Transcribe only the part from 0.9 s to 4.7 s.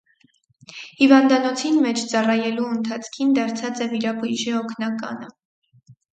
Հիւանդանոցին մէջ ծառայելու ընթացքին դարձած է վիրաբոյժի